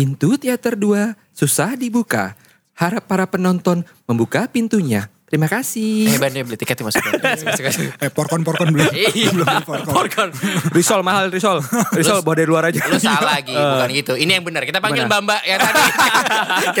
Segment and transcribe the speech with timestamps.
[0.00, 2.32] Pintu teater 2 susah dibuka.
[2.72, 5.12] Harap para penonton membuka pintunya.
[5.28, 6.08] Terima kasih.
[6.08, 7.04] Eh bandnya beli tiketnya masuk.
[8.00, 8.88] Eh porkon porkon belum.
[8.96, 9.28] Iya.
[9.36, 9.92] belum porkon.
[9.92, 10.28] Porkon.
[10.72, 11.60] Risol mahal Risol.
[12.00, 12.80] Risol bawa dari luar aja.
[12.88, 14.16] Lu salah lagi, bukan gitu.
[14.16, 14.64] Ini yang benar.
[14.64, 15.04] Kita panggil?
[15.04, 15.80] Mbak Mbak yang tadi.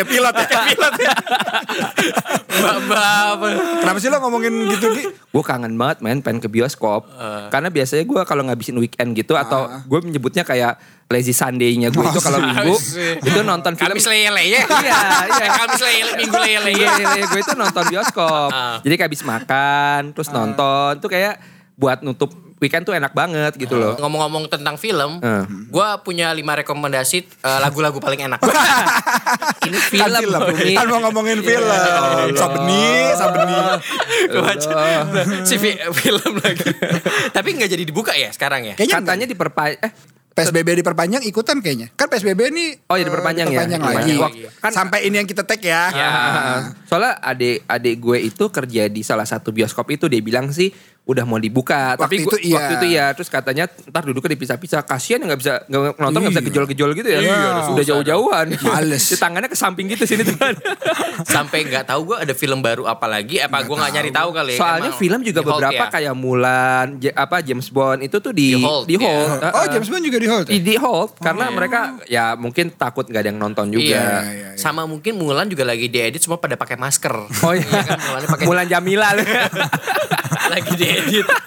[0.00, 0.46] Kayak pilot ya.
[0.48, 1.12] Kayak pilot ya.
[2.56, 3.04] Mbak Mbak.
[3.04, 3.46] apa?
[3.84, 5.04] Kenapa sih lo ngomongin gitu Gi?
[5.12, 7.04] Gue kangen banget main pengen ke bioskop.
[7.52, 12.20] Karena biasanya gue kalau ngabisin weekend gitu atau gue menyebutnya kayak lazy Sunday-nya gue itu
[12.22, 12.74] kalau minggu
[13.20, 13.90] itu nonton film.
[13.90, 14.62] Kamis lele ya.
[14.62, 14.62] Iya,
[15.26, 15.48] iya.
[15.58, 16.90] Kamis lele, minggu lele Iya, ya.
[16.96, 18.48] iya, iya, gue itu nonton bioskop.
[18.48, 18.78] Ah.
[18.78, 21.42] Jadi kayak habis makan, terus nonton tuh kayak
[21.74, 23.96] buat nutup weekend tuh enak banget gitu loh.
[23.96, 25.18] Ngomong-ngomong tentang film,
[25.66, 28.38] gue punya lima rekomendasi eh, lagu-lagu paling enak.
[29.66, 30.40] Ini Kan film.
[30.76, 31.66] Kan mau ngomongin film.
[32.32, 32.84] Sabeni,
[33.18, 33.56] sabeni.
[35.48, 36.70] Si fi- film lagi.
[37.32, 38.74] Tapi nggak jadi dibuka ya sekarang ya?
[38.76, 39.92] Kayaknya Katanya diperpanjang eh
[40.42, 41.92] PSBB diperpanjang ikutan kayaknya.
[41.92, 43.60] Kan PSBB ini Oh, iya, diperpanjang ya?
[43.60, 44.42] diperpanjang Diperpanjang lagi.
[44.46, 44.58] lagi.
[44.58, 45.82] Kan sampai ini yang kita tag ya.
[45.90, 46.08] Ya.
[46.84, 50.72] Soalnya adik adik gue itu kerja di salah satu bioskop itu dia bilang sih
[51.10, 52.54] udah mau dibuka tapi Waktu gua- itu iya.
[52.56, 56.44] waktu itu ya terus katanya ntar duduknya dipisah-pisah kasihan nggak bisa nggak nonton nggak bisa
[56.44, 59.04] gejol-gejol gitu ya Iya, udah susah jauh-jauhan Males.
[59.10, 60.38] Di tangannya ke samping gitu sini tuh
[61.26, 63.36] Sampai nggak tahu gue ada film baru apa lagi?
[63.38, 64.52] Apa gue nggak nyari tahu kali?
[64.52, 64.58] ya?
[64.58, 65.90] soalnya Emang film juga beberapa ya?
[65.90, 69.28] kayak Mulan J- apa James Bond itu tuh di Di hold, di hold.
[69.36, 69.50] ya.
[69.52, 69.66] Oh.
[69.68, 70.46] James Bond juga di hold.
[70.46, 70.52] ya?
[70.54, 74.00] di, hold karena mereka ya mungkin takut nggak ada yang nonton juga Iya.
[74.00, 74.48] Iya, iya.
[74.54, 77.14] Sama mungkin Mulan juga lagi diedit semua pada pakai masker.
[77.42, 77.98] Oh iya, kan
[78.28, 79.08] pakai Mulan Jamila
[80.50, 81.24] lagi diedit.
[81.24, 81.38] Nah,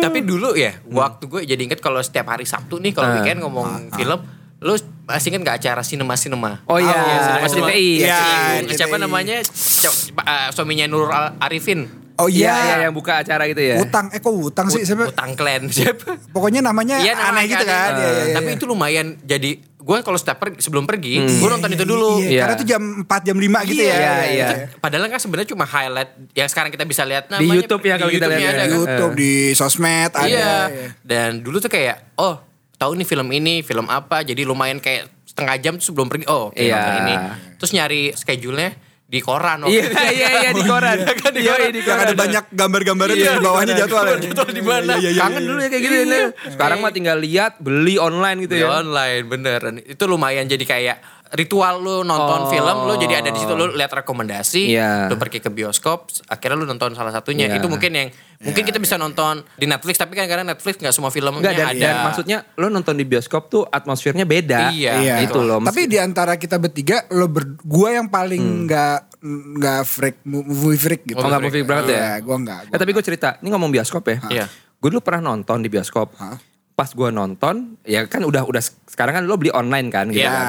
[0.00, 3.92] tapi dulu ya, waktu gue jadi inget kalau setiap hari Sabtu nih kalau weekend ngomong
[3.92, 4.20] film,
[4.58, 6.60] lu masih inget gak acara sinema sinema?
[6.64, 7.70] Oh iya, Sinema Sinema.
[7.70, 8.20] Iya,
[8.60, 9.40] Itu Siapa namanya?
[9.40, 11.88] Uh, suaminya Nurul Al- Arifin.
[12.16, 12.64] Oh Iya, iya.
[12.76, 13.80] iya yang buka acara gitu ya.
[13.80, 14.84] Utang, eh kok utang sih?
[14.84, 15.08] Siapa?
[15.08, 16.20] Utang Clan siapa?
[16.28, 17.90] Pokoknya namanya Iya, aneh namanya gitu kan.
[17.90, 17.96] aneh.
[17.96, 18.34] Iya, iya, iya.
[18.36, 22.20] Tapi itu lumayan jadi gue kalau setiap pergi, sebelum pergi, gue nonton itu dulu.
[22.20, 22.40] Iya, Iya.
[22.42, 23.96] Karena itu jam 4 jam 5 gitu ya.
[23.96, 24.48] Iya, iya.
[24.76, 28.12] Padahal kan sebenarnya cuma highlight yang sekarang kita bisa lihat Di namanya YouTube ya kalau
[28.12, 28.50] kita lihat ya.
[28.50, 28.70] ada kan.
[28.70, 30.28] YouTube di sosmed ada.
[30.28, 30.54] Iya.
[31.00, 32.36] Dan dulu tuh kayak oh
[32.76, 36.52] tahu nih film ini film apa jadi lumayan kayak setengah jam tuh sebelum pergi oh
[36.52, 36.76] Iya.
[36.76, 37.14] nonton ini.
[37.56, 38.70] Terus nyari schedule-nya
[39.10, 39.66] di koran.
[39.66, 41.02] Iya, iya, iya di koran.
[41.02, 41.68] Iya kan, di Iya, koran.
[41.68, 42.06] di Yang koran.
[42.06, 44.04] ada banyak gambar-gambarnya Iya, di bawahnya di jadwal.
[44.22, 44.92] Jadwal di mana?
[44.94, 45.48] Iya, iya, iya, Kangen iya.
[45.50, 46.26] dulu ya kayak gitu ya.
[46.46, 48.70] Sekarang mah tinggal lihat, beli online gitu Di ya.
[48.70, 50.96] online beneran itu lumayan jadi kayak
[51.32, 52.02] ritual lu Oh.
[52.02, 55.06] nonton film lu jadi ada di situ lu lihat rekomendasi Iya.
[55.06, 57.56] lu pergi ke bioskop akhirnya lu nonton salah satunya Iya.
[57.56, 58.08] itu mungkin yang
[58.40, 61.66] mungkin kita bisa nonton di Netflix tapi kan kadang Netflix nggak semua filmnya Enggak dan,
[61.68, 64.70] ada dan maksudnya lo nonton di bioskop tuh atmosfernya beda.
[64.70, 64.92] Iya.
[64.98, 65.14] Iya.
[65.22, 65.60] Itu loh.
[65.60, 71.02] Tapi di antara kita bertiga lo ber, gua yang paling nggak nggak freak movie freak
[71.04, 71.16] gitu.
[71.16, 71.98] Oh, nggak movie banget ya?
[72.00, 72.60] Iya, gua nggak.
[72.72, 74.18] Eh, tapi gue cerita, ini ngomong bioskop ya.
[74.26, 74.46] Iya.
[74.76, 76.16] Gue dulu pernah nonton di bioskop.
[76.16, 76.40] Hah?
[76.72, 78.58] Pas gue nonton, ya kan udah udah
[78.88, 80.32] sekarang kan lo beli online kan gitu Iya.
[80.32, 80.48] kan.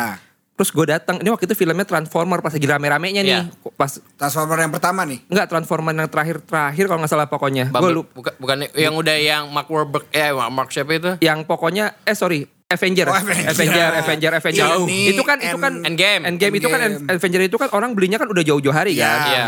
[0.61, 3.33] Terus gue datang, ini waktu itu filmnya Transformer pas lagi rame-ramenya nih.
[3.33, 3.49] Iya.
[3.73, 5.25] Pas Transformer yang pertama nih.
[5.25, 7.73] enggak Transformer yang terakhir-terakhir kalau nggak salah pokoknya.
[7.73, 11.17] Gue lu bukan, bukan yang udah yang Mark Wahlberg eh Mark siapa itu?
[11.17, 13.49] yang pokoknya eh sorry Avenger, Oh, Avenger.
[13.49, 14.61] Avenger, Avenger, Avenger.
[14.69, 14.85] Jauh.
[14.85, 16.21] Itu kan, itu kan End- Endgame.
[16.29, 17.09] Endgame itu kan Endgame.
[17.09, 19.01] Avenger itu kan orang belinya kan udah jauh-jauh hari Iya.
[19.01, 19.17] kan.
[19.25, 19.45] Iya.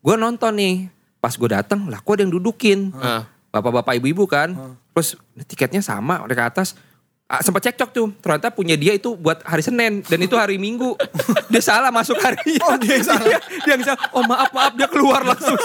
[0.00, 0.88] Gue nonton nih,
[1.20, 2.88] pas gue datang, lah kok ada yang dudukin.
[3.52, 4.56] Bapak-bapak ibu-ibu kan.
[4.90, 6.72] Terus tiketnya sama udah ke atas.
[7.24, 10.92] Ah, sempat cekcok tuh, ternyata punya dia itu buat hari Senin dan itu hari Minggu.
[11.48, 12.60] dia salah masuk hari.
[12.60, 13.24] Oh, dia yang salah.
[13.24, 14.00] dia, dia yang salah.
[14.12, 15.56] Oh maaf maaf dia keluar langsung.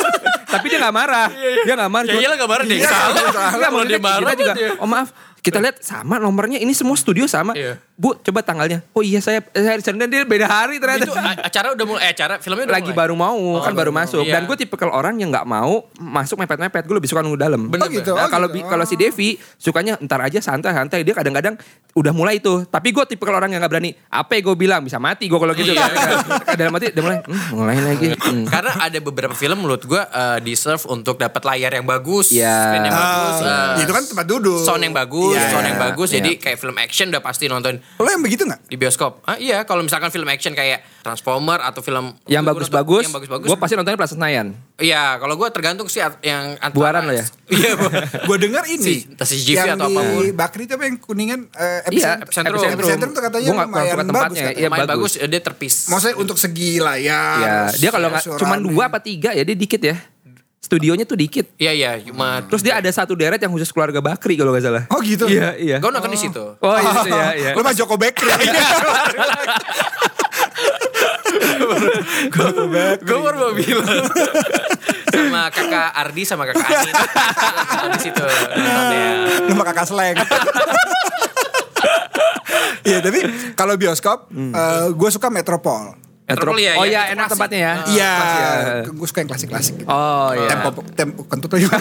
[0.48, 1.28] Tapi dia nggak marah.
[1.68, 2.08] Dia nggak marah.
[2.08, 3.24] Ya iyalah gak marah dia Iya, salah.
[3.52, 3.70] salah.
[3.76, 4.70] Maksudnya dia marah kita juga, dia.
[4.80, 5.10] oh maaf,
[5.44, 7.52] kita lihat sama nomornya, ini semua studio sama.
[7.52, 7.76] Iya.
[8.00, 8.80] Bu, coba tanggalnya.
[8.96, 11.04] Oh iya saya, saya hari Senin, dia beda hari ternyata.
[11.04, 13.00] Itu acara udah mulai eh acara filmnya udah lagi mulai.
[13.04, 14.24] baru mau, kan baru masuk.
[14.24, 14.34] Iya.
[14.34, 16.88] Dan gue tipikal orang yang nggak mau masuk mepet-mepet.
[16.88, 17.68] Gue lebih suka nunggu dalam.
[17.68, 18.16] Bener, Oh, gitu.
[18.16, 18.64] Nah, Oh, kalau gitu.
[18.66, 21.04] kalau si Devi sukanya ntar aja santai-santai.
[21.04, 21.60] Dia kadang-kadang
[21.92, 22.64] udah mulai tuh.
[22.64, 23.92] Tapi gue tipikal orang yang nggak berani.
[24.08, 25.68] Apa gue bilang bisa mati gue kalau gitu.
[25.70, 25.84] Iya.
[25.86, 26.08] kan.
[26.56, 28.08] Dalam mati udah mulai, "Hmm, mulai lagi.
[28.16, 28.48] Hmm.
[28.48, 32.48] Karena ada beberapa film menurut gue uh, deserve untuk dapat layar yang bagus, Iya.
[32.64, 34.64] screen yang bagus, uh, itu kan tempat duduk.
[34.64, 35.52] sound yang bagus, Iya.
[35.52, 36.08] sound yang bagus.
[36.10, 36.16] Iya.
[36.16, 38.62] Jadi kayak film action udah pasti nonton Lo yang begitu nggak?
[38.64, 39.24] di bioskop.
[39.24, 43.48] Ah iya, kalau misalkan film action kayak Transformer atau film Yang bagus-bagus, yang bagus-bagus.
[43.48, 44.54] gue pasti nontonnya Plaza Senayan.
[44.76, 47.26] Iya, kalau gue tergantung sih yang antara- Buaran lo ya?
[47.50, 47.72] Iya.
[48.24, 49.04] Gue dengar ini.
[49.04, 50.24] Si- si GV yang atau di apa pun.
[50.32, 52.56] Bakri itu apa yang kuningan eh, Iya, epicentrum.
[52.56, 52.72] Epicentrum.
[52.78, 54.44] Epicentrum tuh katanya Gua lumayan bagus tempatnya.
[54.44, 54.54] kan.
[54.54, 55.12] Iya, Lumayan bagus.
[55.12, 55.30] bagus.
[55.30, 55.76] dia terpis.
[55.88, 57.40] Maksudnya untuk segi layar.
[57.40, 59.98] Ya, dia kalau nggak suara cuma dua apa tiga ya dia dikit ya.
[60.60, 61.56] Studionya tuh dikit.
[61.56, 64.84] Iya iya, cuma Terus dia ada satu deret yang khusus keluarga Bakri kalau nggak salah.
[64.92, 65.24] Oh gitu.
[65.26, 65.78] Iya, iya.
[65.80, 66.60] gue nonton di situ.
[66.60, 67.52] Oh iya, itu ya, iya.
[67.58, 68.28] Lo mah Joko Bekri.
[73.00, 74.04] Gue baru mau bilang
[75.10, 78.26] sama kakak Ardi sama kakak Ani nonton di situ.
[79.50, 80.16] Nama kakak slang.
[82.80, 83.22] Iya tapi
[83.54, 84.32] kalau bioskop
[84.96, 85.94] gue suka Metropol.
[86.30, 87.34] Metro- Metropol ya, oh ya, iya itu enak klasik.
[87.34, 87.74] tempatnya ya.
[87.90, 88.92] Iya, Klasik ya.
[88.92, 89.74] gue suka yang klasik-klasik.
[89.76, 89.88] Gitu.
[89.88, 90.48] Oh iya.
[90.48, 91.68] Tempo, tempo, kentut aja.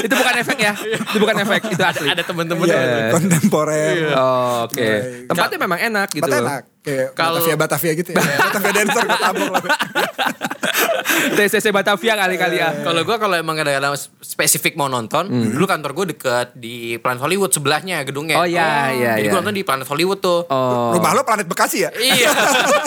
[0.00, 0.72] itu bukan efek ya.
[0.72, 2.08] Itu bukan efek, itu asli.
[2.08, 3.12] Ada temen-temen Iya, Iya.
[3.12, 3.96] kontemporer.
[4.14, 4.80] Oh, oke.
[4.80, 5.28] Iya.
[5.28, 6.24] Tempatnya memang enak gitu.
[6.24, 6.62] Tempatnya enak.
[6.80, 8.22] Kayak Kalau- Batavia Batavia gitu ya.
[8.46, 9.20] Batavia dancer gue.
[11.36, 12.70] TCC Batavia kali-kali ya.
[12.82, 17.52] Kalau gue kalau emang ada spesifik mau nonton, dulu kantor gue deket di Planet Hollywood
[17.52, 18.40] sebelahnya gedungnya.
[18.40, 19.32] Oh, iya, iya, Jadi iya.
[19.32, 20.46] gue nonton di Planet Hollywood tuh.
[20.48, 20.94] Oh.
[20.96, 21.90] Rumah lo planet Bekasi ya?
[21.92, 22.30] Iya.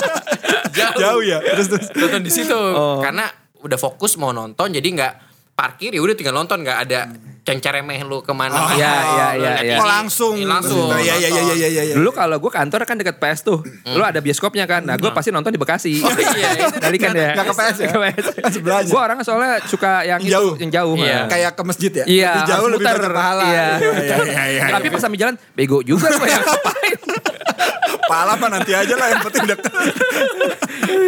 [0.77, 0.97] Jauh.
[0.97, 1.37] Jauh ya.
[1.41, 1.87] Terus terus.
[1.93, 2.55] Nonton di situ.
[2.55, 2.99] Oh.
[3.03, 3.29] Karena
[3.63, 5.13] udah fokus mau nonton jadi nggak
[5.55, 7.01] parkir ya udah tinggal nonton nggak ada
[7.43, 9.77] cenceremeh lu ke mana Oh, iya, iya, iya, iya.
[9.83, 10.39] Oh langsung.
[10.47, 11.83] langsung Iya iya iya iya iya.
[11.91, 11.95] iya.
[11.99, 13.59] Dulu kalau gue kantor kan deket PS tuh.
[13.83, 14.87] Lu ada bioskopnya kan.
[14.87, 15.99] Nah gue pasti nonton di Bekasi.
[15.99, 17.35] Oh, iya, Tadi kan ya.
[17.35, 17.89] nggak ke PS ya?
[17.91, 18.25] Ke PS.
[18.55, 18.87] Sebelahnya.
[18.87, 20.53] Gue orangnya soalnya suka yang, itu, Jauh.
[20.55, 20.95] yang jauh.
[20.95, 21.27] Iya.
[21.27, 22.05] Kayak ke masjid ya?
[22.07, 23.43] Iya, Lebih jauh lebih banyak pahala.
[23.43, 23.67] Iya.
[23.83, 24.63] iya iya iya.
[24.71, 26.99] Tapi pas sambil jalan, bego juga gue yang ngapain.
[28.09, 29.71] Pahala mah nanti aja lah yang penting deket.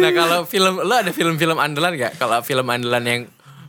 [0.00, 2.16] Nah kalau film lo ada film-film andalan gak?
[2.16, 3.20] Kalau film andalan yang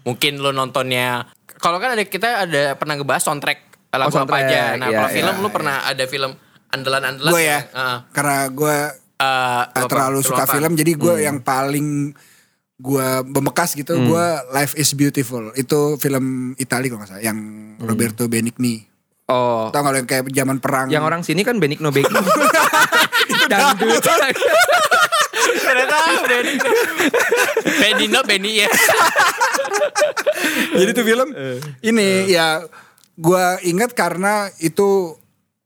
[0.03, 1.27] mungkin lo nontonnya
[1.57, 3.59] kalau kan ada kita ada pernah ngebahas soundtrack
[3.89, 4.75] lagu Oh, apa aja.
[4.75, 6.31] Nah iya, kalau iya, film lo pernah ada film
[6.69, 7.31] andalan-andalan?
[7.31, 7.59] Gue ya.
[7.65, 7.97] Heeh.
[8.11, 8.77] Karena gue
[9.17, 9.89] Eh, Gak apa?
[9.89, 10.53] terlalu suka apa?
[10.53, 12.13] film jadi gue yang paling
[12.77, 17.39] gue bemekas gitu gue Life is Beautiful itu film Italia kalau nggak salah yang
[17.81, 18.85] Roberto Benigni
[19.25, 19.67] Oh.
[19.67, 22.21] tau gak lo yang kayak zaman perang Yang orang sini kan Benigno Benigno.
[23.49, 24.05] Dangdut.
[25.57, 26.55] Ternyata Benny.
[27.75, 28.69] Benny no Benny ya.
[30.79, 31.29] jadi tuh film
[31.81, 32.61] ini ya
[33.17, 35.17] gue ingat karena itu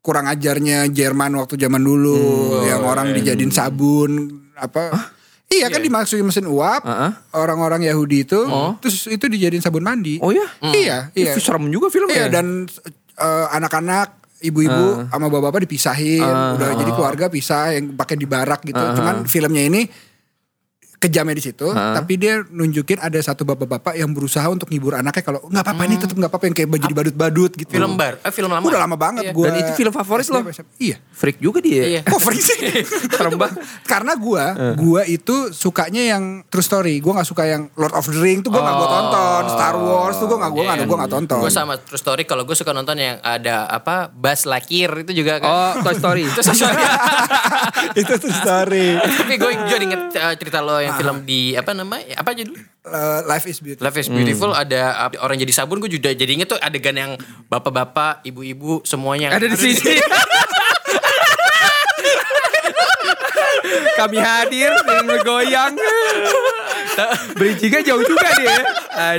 [0.02, 2.18] kurang ajarnya Jerman waktu zaman dulu
[2.66, 5.18] yang orang dijadiin sabun apa
[5.52, 7.12] Iya kan dimasukin mesin uap Heeh.
[7.36, 8.40] orang-orang Yahudi itu
[8.80, 10.16] terus itu dijadiin sabun mandi.
[10.24, 10.48] Oh ya?
[10.64, 11.36] Iya, iya.
[11.36, 12.24] Itu serem juga filmnya.
[12.24, 12.72] Iya dan
[13.20, 18.80] eh, anak-anak ibu-ibu sama bapak-bapak dipisahin, udah jadi keluarga pisah yang pakai di barak gitu.
[18.80, 19.86] Cuman filmnya ini
[21.02, 25.42] kejamnya di situ, tapi dia nunjukin ada satu bapak-bapak yang berusaha untuk ngibur anaknya kalau
[25.50, 27.72] nggak apa-apa ini tetap nggak apa-apa yang kayak jadi badut-badut gitu.
[27.74, 28.62] Film bar, eh film lama.
[28.62, 29.34] Udah lama banget Iya.
[29.34, 29.46] gua.
[29.50, 30.46] Dan itu film favorit lo?
[30.78, 31.02] Iya.
[31.10, 31.84] Freak juga dia.
[31.98, 32.02] Iya.
[32.06, 32.58] Kok free sih?
[33.18, 33.58] Serem banget.
[33.90, 37.02] Karena gua, gua itu sukanya yang true story.
[37.02, 39.44] Gua nggak suka yang Lord of the Ring tuh gua nggak gua tonton.
[39.50, 41.40] Star Wars tuh gua nggak gua nggak gua nggak tonton.
[41.42, 45.42] Gue sama True Story kalau gue suka nonton yang ada apa Buzz Lightyear itu juga
[45.42, 45.50] kan.
[45.50, 46.24] Oh, Toy Story.
[46.32, 46.78] itu sesuatu.
[48.02, 48.88] itu true story.
[49.00, 52.18] Tapi gue juga inget uh, cerita lo yang film di apa namanya?
[52.18, 52.58] Apa judul?
[52.82, 53.86] Uh, Life is beautiful.
[53.86, 57.14] Life is Beautiful ada uh, orang jadi sabun gue juga jadi inget tuh adegan yang
[57.48, 60.02] bapak-bapak, ibu-ibu semuanya Ada di sini.
[64.02, 65.78] Kami hadir dengan bergoyang.
[67.34, 68.58] Bridgingnya jauh juga dia.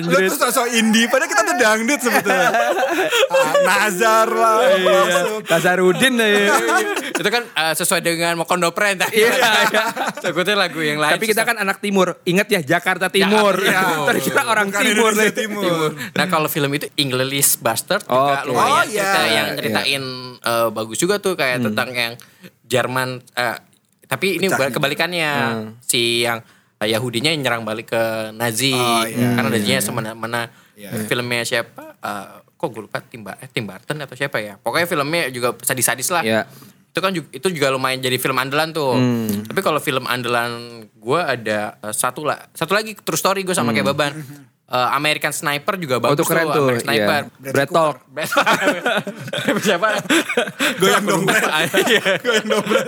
[0.03, 0.29] Lu Anjir.
[0.29, 2.49] tuh sosok indie, padahal kita tuh dangdut sebetulnya.
[3.33, 5.41] Ah, Nazar lah, masuk.
[5.45, 6.55] Nazarudin ya.
[7.21, 9.19] itu kan uh, sesuai dengan Mokondo Pren tadi.
[9.23, 9.85] Iya, iya.
[10.15, 11.17] Takutnya lagu yang lain.
[11.17, 12.21] Tapi kita kan anak timur.
[12.23, 13.57] Ingat ya Jakarta Timur.
[13.57, 14.07] Jakarta Timur.
[14.09, 15.11] Terkira orang Bukan timur.
[15.11, 15.35] Indonesia nih.
[15.35, 15.89] Timur.
[16.13, 18.49] Nah kalau film itu English Bastard Oh, juga oke.
[18.49, 19.33] lumayan Oh, cerita iya.
[19.33, 20.03] yang ceritain
[20.37, 22.13] eh, bagus juga tuh kayak tentang yang
[22.65, 23.57] Jerman eh,
[24.05, 24.77] tapi ini Pecah gitu.
[24.77, 25.31] kebalikannya
[25.81, 26.45] si yang
[26.85, 28.03] Yahudinya yang nyerang balik ke
[28.33, 28.73] Nazi.
[28.73, 29.35] Oh, iya.
[29.35, 31.05] karena Nazinya semena-mena Iya.
[31.05, 34.57] filmnya siapa eh, kok gue lupa Tim, Ba- eh, Tim Burton atau siapa ya?
[34.57, 36.23] Pokoknya filmnya juga sadis-sadis lah.
[36.23, 36.43] Iya.
[36.93, 38.93] itu kan juga, itu juga lumayan jadi film andalan tuh.
[39.49, 40.53] Tapi kalau film andalan
[40.93, 44.13] gue ada eh, satu lah satu lagi true story gue sama kayak Baban
[44.73, 46.65] Eh, American Sniper juga Oh, bagus itu keren tuh.
[46.65, 47.53] American Sniper Iya.
[47.53, 47.97] Brad Talk.
[49.69, 49.89] Siapa?
[50.81, 51.43] Goyang dompet.
[51.85, 52.03] Iya.
[52.19, 52.85] Goyang dompet.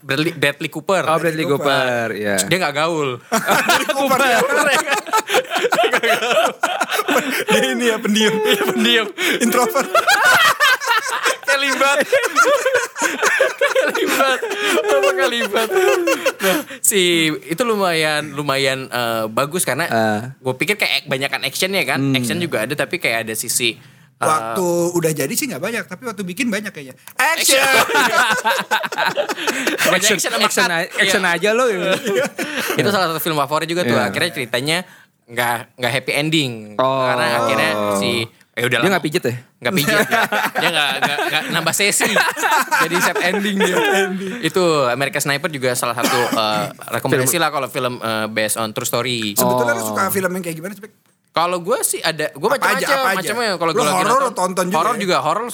[0.00, 1.02] Bradley, Bradley Cooper.
[1.08, 2.06] Oh, Bradley Cooper.
[2.12, 2.36] Ya.
[2.44, 3.16] Dia gak gaul.
[3.88, 4.18] Cooper.
[7.46, 8.34] Dia ini ya pendiam,
[8.68, 9.06] Pendiam.
[9.40, 9.88] introvert.
[11.42, 11.96] Kalibat.
[13.80, 14.38] Kalibat.
[14.80, 15.68] Apa kalibat?
[16.40, 17.00] Nah, si
[17.44, 20.20] itu lumayan lumayan eh, bagus karena Ah.
[20.34, 22.00] gue pikir kayak banyakan actionnya kan.
[22.12, 23.80] Action juga ada tapi kayak ada sisi eh,
[24.20, 26.92] Waktu udah jadi sih nggak banyak, tapi waktu bikin banyak kayaknya.
[27.14, 27.64] Action.
[29.82, 30.72] banyak Action, sama action, cut.
[30.74, 31.36] a- action Iya.
[31.36, 31.64] aja lo.
[32.72, 34.08] itu salah satu film favorit juga tuh Iya.
[34.08, 34.78] akhirnya ceritanya
[35.24, 37.06] nggak nggak happy ending Oh.
[37.06, 38.10] karena akhirnya si
[38.60, 39.34] eh udah Dia nggak pijet ya?
[39.58, 40.04] nggak pijit dia
[40.54, 42.12] dia nggak nggak nggak nambah sesi
[42.78, 43.76] jadi set ending dia
[44.42, 48.84] itu American Sniper juga salah satu eh, rekomendasi lah kalau film eh, based on true
[48.84, 49.88] story Sebetulnya lu Oh.
[49.90, 50.84] suka film yang kayak gimana sih?
[51.30, 53.16] Kalau gue sih ada gue macam-macam apa aja?
[53.16, 55.00] macamnya kalau gue lagi horor tonton juga horor ya?
[55.00, 55.46] juga horor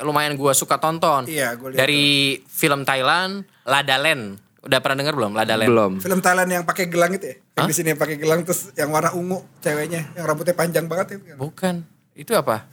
[0.00, 2.04] lumayan gue suka tonton Iya, gua lihat dari
[2.44, 3.32] film Thailand
[3.64, 4.24] Lada Land
[4.60, 5.92] udah pernah dengar belum Lada Land Belum.
[5.98, 7.36] Film Thailand yang pakai gelang itu ya?
[7.54, 11.16] Yang di sini yang pakai gelang terus yang warna ungu ceweknya yang rambutnya panjang banget
[11.16, 11.36] itu.
[11.36, 11.84] bukan
[12.14, 12.70] itu apa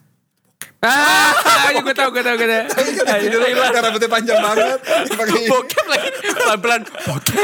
[0.81, 1.29] Ah,
[1.77, 2.65] gue tau, gue tau, gue tau.
[3.21, 4.81] Judulnya rambutnya panjang banget.
[5.13, 7.37] Pakai Bokep lagi pelan-pelan bokep.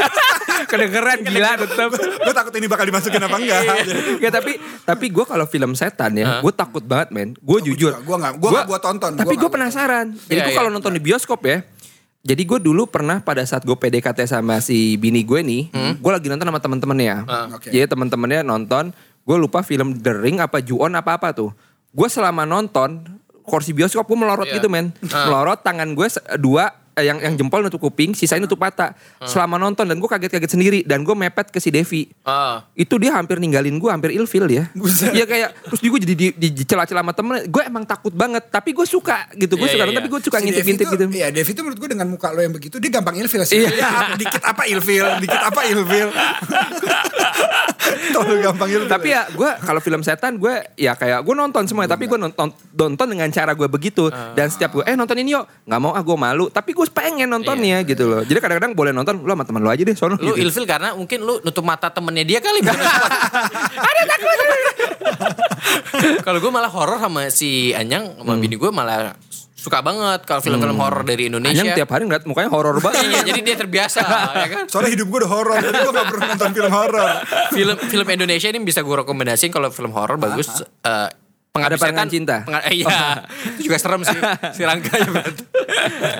[0.66, 1.90] Kedengeran gila tetep.
[1.94, 3.62] gue takut ini bakal dimasukin apa enggak.
[4.18, 4.52] Gak tapi
[4.82, 7.38] tapi gue kalau film setan ya, gue takut banget men.
[7.38, 7.94] Gue jujur.
[7.94, 8.02] juga.
[8.02, 9.10] Gua nggak- gua nggak buat tonton.
[9.14, 10.06] Tapi Gua gue penasaran.
[10.10, 10.58] Jadi Iya, gue iya.
[10.58, 11.62] kalau nonton di bioskop ya.
[12.18, 15.62] Jadi gue dulu pernah pada saat gue PDKT sama si bini gue nih,
[15.94, 17.22] gue lagi nonton sama temen-temennya.
[17.54, 17.70] Oke.
[17.70, 18.90] Jadi temen-temennya nonton,
[19.22, 21.54] gue lupa film The Ring apa Ju-on apa apa tuh.
[21.90, 24.60] Gue selama nonton kursi bioskop gue melorot Iya.
[24.60, 26.68] gitu men, melorot tangan gue dua
[26.98, 28.92] eh, yang yang jempol nutup kuping, sisain nutup mata.
[29.20, 32.66] Selama nonton dan gue kaget-kaget sendiri dan gue mepet ke si Devi Ah.
[32.74, 34.66] itu dia hampir ninggalin gue hampir ilfil ya.
[35.08, 38.72] Iya kayak terus juga jadi di, di, dicela-cela sama temen gue emang takut banget tapi
[38.72, 40.10] gue suka gitu gue Iya, suka iya, tapi iya.
[40.10, 42.50] gue suka Si ngintip-ngintip tuh- gitu Iya, Devi tuh menurut gue dengan muka lo yang
[42.50, 43.62] begitu dia gampang ilfil sih.
[43.62, 43.70] Iya.
[43.72, 46.08] Ya, apa- dikit apa ilfil, dikit apa ilfil.
[48.08, 48.88] Terlalu gampang ilfil.
[48.88, 52.48] tapi ya gue kalau film setan gue ya kayak gue nonton semuanya tapi gue nonton
[52.74, 56.00] nonton dengan cara gue begitu dan setiap gue eh nonton ini yuk nggak mau ah
[56.00, 59.60] gue malu tapi gue pengen nontonnya gitu loh jadi kadang-kadang boleh nonton lu sama teman
[59.60, 60.44] lu aja deh sono Lu gitu.
[60.44, 62.60] ilfil karena mungkin lu nutup mata temennya dia kali.
[66.22, 69.14] Kalau gue malah horor sama si Anyang sama bini gue malah
[69.58, 71.58] suka banget kalau film-film horor dari Indonesia.
[71.58, 74.00] Anyang tiap hari ngeliat mukanya horor Iya, banget jadi dia terbiasa
[74.32, 74.64] ya kan.
[74.70, 77.10] Soalnya hidup gue udah horor, jadi gue gak pernah nonton film horor.
[77.50, 81.08] film film Indonesia ini bisa gue rekomendasiin kalau film horor bagus eh,
[81.60, 82.06] Ada Setan.
[82.06, 82.36] Cinta?
[82.42, 83.22] Penga- eh, iya.
[83.50, 84.18] itu juga serem sih.
[84.56, 85.08] Si Rangga ya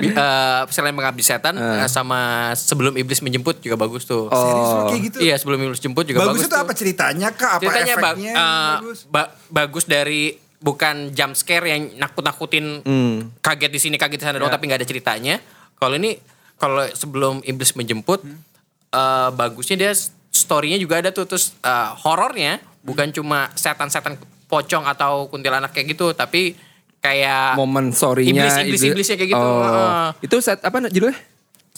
[0.02, 4.28] eh, selain Pengabdi Setan eh, sama Sebelum Iblis Menjemput juga bagus tuh.
[4.28, 5.16] Serius lo kayak gitu?
[5.20, 6.30] Iya, Sebelum Iblis Menjemput juga bagus.
[6.32, 6.60] Bagus itu tuh.
[6.60, 7.50] apa ceritanya kah?
[7.52, 8.32] Apa Ceritanya ba- efeknya?
[8.32, 8.98] eh, bagus.
[9.06, 10.22] ba- bagus dari
[10.58, 13.30] bukan jump scare yang nakut-nakutin Hmm.
[13.38, 14.40] kaget di sini kaget di sana Ya.
[14.40, 15.38] doang tapi nggak ada ceritanya.
[15.74, 16.18] Kalau ini
[16.56, 18.42] kalau sebelum iblis menjemput Hmm.
[18.90, 19.92] eh, bagusnya dia
[20.28, 24.18] storynya juga ada tuh terus eh, horornya bukan cuma setan-setan
[24.48, 26.56] pocong atau kuntilanak kayak gitu tapi
[26.98, 29.38] kayak momen story-nya Iblis- iblis-iblisnya kayak gitu.
[29.38, 29.62] oh.
[29.62, 30.08] Heeh.
[30.24, 31.14] itu set apa judulnya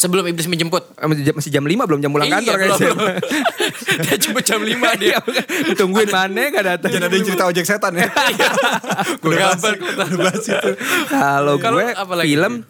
[0.00, 0.96] sebelum iblis menjemput.
[0.96, 2.92] Eh, masih jam, masih jam 5 belum jam pulang kantor belum, kayaknya.
[2.96, 4.00] belum.
[4.00, 4.72] dia cuma jam 5
[5.04, 5.18] dia.
[5.68, 6.88] Ditungguin mana gak datang.
[6.88, 8.08] Jangan ada yang cerita ojek setan ya.
[9.22, 10.70] Gue gambar Udah bahas itu.
[11.12, 11.86] Kalau gue
[12.24, 12.64] film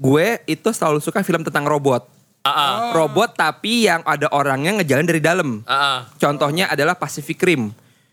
[0.00, 2.08] gue itu selalu suka film tentang robot.
[2.42, 2.90] Ah.
[2.96, 5.60] Robot tapi yang ada orangnya ngejalan dari dalam.
[5.68, 6.08] Ah.
[6.16, 7.70] Contohnya adalah Pacific Rim.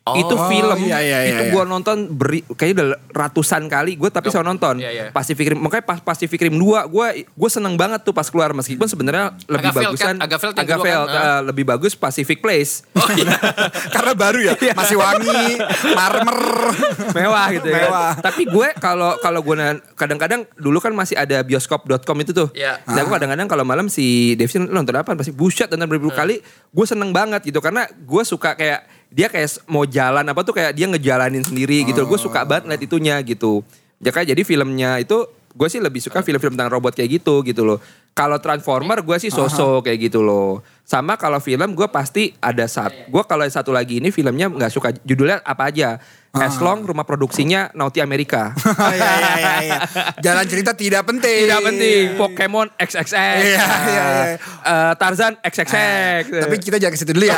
[0.10, 0.18] Oh.
[0.18, 4.34] itu film, iya, iya, itu iya, gue nonton beri, kayaknya udah ratusan kali, gue tapi
[4.34, 5.04] selalu nonton Iya, iya.
[5.14, 5.60] Pacific Rim.
[5.62, 9.70] Makanya pas Pacific Rim 2 gue gue seneng banget tuh pas keluar meskipun sebenarnya lebih
[9.70, 10.16] Agak fail bagusan, kan?
[10.26, 11.14] Agak fail yang agak fail, kan?
[11.14, 11.22] Ah.
[11.22, 13.36] eh, lebih bagus Pacific Place, Oh iya.
[13.96, 15.60] Karena baru ya, masih wangi,
[15.94, 16.40] marmer.
[17.18, 17.88] mewah gitu ya.
[17.88, 18.12] Mewah.
[18.20, 19.56] Tapi gue kalau kalau gue
[19.96, 22.50] kadang-kadang dulu kan masih ada bioskop.com itu tuh.
[22.56, 22.82] Iya.
[22.88, 26.42] Nah, gue kadang-kadang kalau malam si Devin nonton apa pasti buset nonton beribu kali.
[26.70, 30.78] Gue seneng banget gitu karena gue suka kayak dia kayak mau jalan apa tuh kayak
[30.78, 32.06] dia ngejalanin sendiri gitu.
[32.06, 33.66] Gue suka banget ngeliat itunya gitu.
[34.00, 37.66] Ya kayak jadi filmnya itu gue sih lebih suka film-film tentang robot kayak gitu gitu
[37.66, 37.82] loh.
[38.14, 40.60] Kalau Transformer gue sih sosok kayak gitu loh.
[40.84, 43.08] Sama kalau film gue pasti ada satu.
[43.08, 46.02] Gue kalau yang satu lagi ini filmnya nggak suka judulnya apa aja.
[46.30, 48.54] As long rumah produksinya Naughty America.
[48.54, 49.78] Oh, iya, iya, iya, iya.
[50.22, 51.50] Jalan cerita tidak penting.
[51.50, 52.04] Tidak penting.
[52.22, 53.10] Pokemon XXX.
[53.10, 54.04] Iya, iya, iya.
[54.38, 56.30] Eh, Tarzan XXX.
[56.30, 57.34] Tapi kita jangan ke situ dulu ya.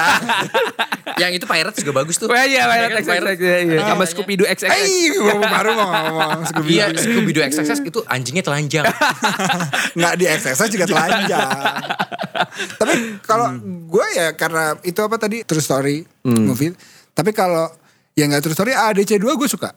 [1.24, 2.28] Yang itu Pirates juga bagus tuh.
[2.36, 3.40] Iya, Ya Pirate kan, XXX.
[3.40, 3.80] iya, iya.
[3.88, 4.76] Sama Scooby Doo XXX.
[4.76, 6.72] Eh, baru mau ngomong Scooby.
[6.76, 8.86] Iya, Scooby Doo XXX itu anjingnya telanjang.
[9.98, 10.26] nggak di
[10.62, 11.50] exercise juga telanjang.
[12.80, 12.94] Tapi
[13.26, 13.48] kalau
[13.90, 16.74] gue ya karena itu apa tadi true story movie.
[17.12, 17.70] Tapi kalau
[18.14, 19.74] yang nggak true story ADC 2 gue suka.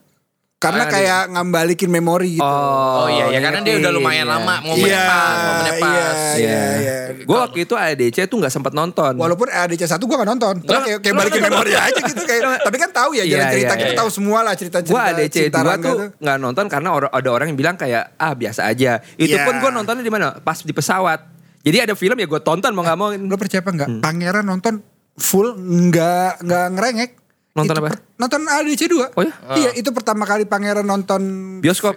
[0.55, 2.47] Karena kayak ngambalikin memori gitu.
[2.47, 5.93] Oh iya, ya karena dia udah lumayan lama momennya Iya, pas, momennya pas.
[5.93, 6.09] iya,
[6.41, 6.97] iya, iya.
[7.21, 9.13] Gue waktu itu ADC tuh gak sempat nonton.
[9.13, 10.55] Walaupun ADC 1 gue gak nonton.
[10.65, 12.65] Tapi kayak, kayak balikin memori aja gitu kayak.
[12.65, 13.99] Tapi kan tahu ya jalan Iya, cerita iya, kita iya.
[13.99, 14.95] tahu semua lah cerita-cerita.
[14.97, 18.33] Gue ADC 2 Rangga tuh nggak nonton karena or- ada orang yang bilang kayak ah
[18.33, 19.05] biasa aja.
[19.15, 19.45] Itu Iya.
[19.45, 20.33] pun gue nontonnya di mana?
[20.39, 21.21] Pas di pesawat.
[21.61, 23.13] Jadi ada film ya gue tonton mau nggak mau.
[23.13, 23.89] Lo percaya apa enggak?
[23.91, 24.01] Hmm.
[24.01, 24.81] Pangeran nonton
[25.15, 27.11] full nggak nggak ngerengek.
[27.55, 27.91] Nonton Itu apa?
[27.95, 29.15] per- nonton ADC 2.
[29.15, 29.35] Oh ya?
[29.55, 31.23] Iya, itu pertama kali Pangeran nonton
[31.59, 31.95] Bioskop.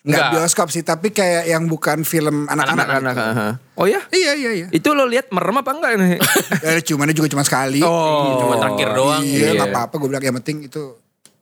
[0.00, 0.30] Nggak Nggak.
[0.32, 2.86] bioskop sih, tapi kayak yang bukan film anak-anak.
[2.88, 3.14] Anak-anak.
[3.20, 3.48] aha.
[3.74, 4.00] Oh ya?
[4.08, 4.66] Iya, iya, iya.
[4.70, 6.16] Itu lo lihat merem apa enggak ini?
[6.62, 7.82] Eh, cuman juga cuma sekali.
[7.82, 8.40] Oh.
[8.40, 9.20] Cuma terakhir doang.
[9.20, 9.66] Iya, Iya.
[9.66, 9.98] apa-apa.
[9.98, 10.96] Gue bilang yang penting itu.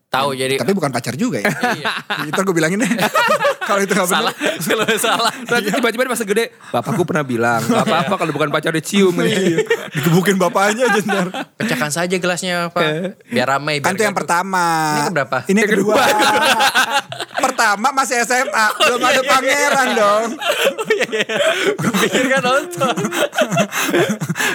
[0.08, 1.52] Tahu jadi Tapi bukan pacar juga ya.
[2.32, 2.88] Ntar gue bilangin deh.
[3.68, 4.64] Kalau itu salah, benar.
[4.64, 5.32] kalau salah.
[5.44, 9.12] Nanti tiba-tiba pas gede, bapakku pernah bilang, gak apa-apa kalau bukan pacar dicium.
[9.20, 9.60] Iya.
[9.92, 11.52] Dikebukin bapaknya aja ntar.
[11.60, 13.20] Pecahkan saja gelasnya, Pak.
[13.28, 13.84] Biar ramai.
[13.84, 14.64] Kan biar itu yang pertama.
[14.96, 15.36] Ini keberapa?
[15.52, 16.00] Ini yang kedua.
[17.44, 18.66] pertama masih SMA.
[18.80, 20.28] Belum ada pangeran dong.
[21.76, 22.96] Gue pikir kan nonton.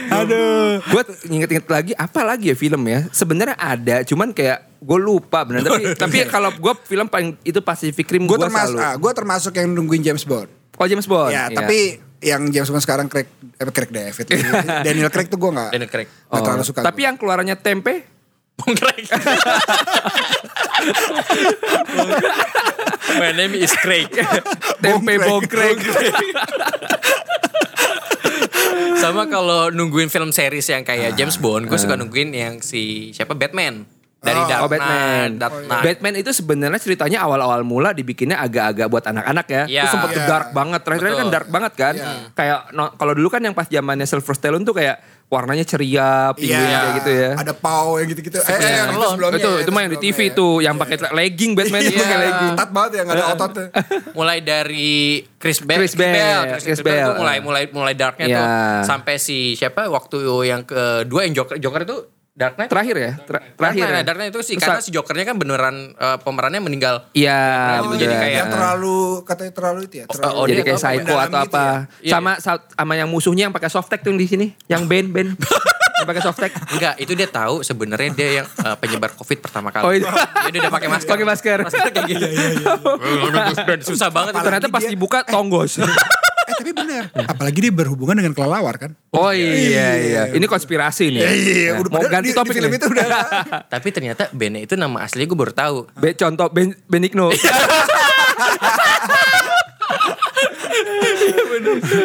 [0.10, 0.82] Aduh.
[0.90, 5.64] Gue inget-inget lagi apa lagi ya film ya sebenarnya ada cuman kayak gue lupa bener
[5.64, 9.54] tapi tapi kalau gue film paling itu Pacific Rim Gue gue termasuk, ah, gue termasuk
[9.54, 10.52] yang nungguin James Bond.
[10.74, 11.56] oh James Bond ya, iya.
[11.56, 11.78] tapi
[12.20, 14.26] yang James Bond sekarang Craig, eh, Craig David.
[14.88, 16.08] Daniel Craig tuh gue nggak Daniel Craig.
[16.08, 16.80] nggak Oh, terlalu suka.
[16.82, 18.08] tapi yang keluarannya tempe
[18.54, 19.08] Bung Craig.
[23.14, 24.10] My name is Craig.
[24.80, 25.78] tempe Bongkrek.
[25.78, 26.14] bongkrek
[28.96, 30.88] Sama kalau nungguin film series yang Ah.
[30.88, 33.84] kayak James Bond, gue suka nungguin yang si siapa Batman
[34.24, 35.84] dari Oh, Dark oh Batman Knight, Dark Knight.
[35.84, 39.82] Batman itu sebenarnya ceritanya awal-awal mula dibikinnya agak-agak buat anak-anak ya Iya.
[39.84, 40.24] itu sempet Iya.
[40.26, 42.12] dark banget terakhir kan dark banget kan Iya.
[42.32, 46.56] kayak no- kalau dulu kan yang pas zamannya Sylvester Stallone tuh kayak warnanya ceria penguin
[46.56, 48.38] Iya, kayak gitu ya Ada pau yang gitu-gitu.
[48.38, 49.36] Eh, eh, yang itu sebelumnya.
[49.36, 50.32] itu ya, itu mah yang di TV ya.
[50.32, 53.66] tuh yang pakai legging Batman itu pakai Iya, legging ketat banget ya, gak ada ototnya.
[54.18, 54.96] mulai dari
[55.36, 57.02] Chris Bale, Chris Bale, Chris Bale.
[57.04, 58.38] tuh mulai mulai mulai darknya Iya.
[58.38, 58.48] tuh
[58.86, 60.16] sampai si siapa waktu
[60.46, 61.98] yang kedua yang Joker Joker itu
[62.34, 64.04] Dark Knight terakhir ya Ter- terakhir Dark Knight, ya?
[64.04, 67.06] Dark Knight itu sih Terus karena si Jokernya kan beneran eh, pemerannya meninggal.
[67.14, 67.40] Iya,
[67.84, 68.00] bener.
[68.00, 70.06] jadi kayak- Yang terlalu, katanya terlalu itu ya.
[70.08, 71.66] Terlalu, oh, jadi dia kayak apa, psycho mendalam atau gitu apa.
[72.02, 72.12] ya?
[72.12, 75.38] Sama sa- sama yang musuhnya yang pakai softtek tuh di sini, yang Ben Ben.
[76.02, 76.52] yang pakai softtek.
[76.74, 79.84] Enggak, itu dia tahu sebenarnya dia yang eh, penyebar Covid pertama kali.
[79.84, 80.10] Oh, itu.
[80.10, 81.12] Jadi dia udah pakai masker.
[81.14, 81.58] Pakai masker.
[81.62, 82.26] Masker kayak gitu.
[83.70, 84.34] Dan susah banget.
[84.36, 85.78] Ternyata pas dibuka tonggos.
[86.54, 87.04] Eh tapi bener.
[87.12, 88.92] Apalagi dia berhubungan dengan kelelawar kan.
[89.10, 90.22] Oh iya iya.
[90.30, 91.22] Ini konspirasi nih.
[91.24, 92.78] Iya, Nah, udah Mau ganti di- di topik film nih.
[92.78, 93.08] itu udah.
[93.74, 95.78] Tapi ternyata Bene itu nama aslinya gue baru tahu.
[95.96, 97.34] Be, contoh ben, Benigno.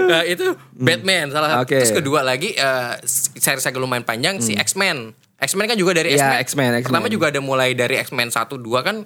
[0.09, 1.63] Nah, itu Batman salah satu.
[1.65, 1.79] Oke.
[1.79, 5.13] Terus kedua lagi eh series agak lumayan panjang si X-Men.
[5.39, 6.39] X-Men kan juga dari Iya, X-Men.
[6.41, 6.87] X-Men, X-Men.
[6.89, 8.97] Pertama juga ada mulai dari X-Men 1 2 kan